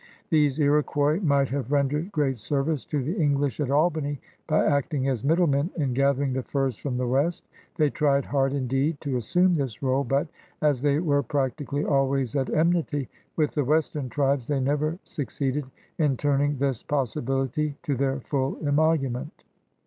[0.31, 5.23] These Iroquois might have rendered great service to the English at Albany by acting as
[5.23, 7.47] middlemen in gathering the furs from the West.
[7.77, 10.27] They tried hard, indeed, to assume this r61e, but,
[10.59, 15.65] as they were practically always at enmity with the western tribes, they never succeeded
[15.99, 19.43] in turning this possi bility to their full emolument.